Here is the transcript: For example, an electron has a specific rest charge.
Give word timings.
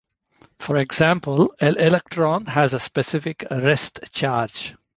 For 0.57 0.77
example, 0.77 1.53
an 1.61 1.77
electron 1.77 2.47
has 2.47 2.73
a 2.73 2.79
specific 2.79 3.45
rest 3.51 3.99
charge. 4.11 4.73